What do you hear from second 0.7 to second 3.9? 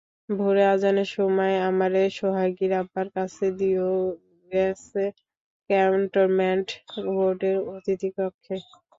আজানের সময় আমারে সোহাগীর আব্বার কাছে দিয়ো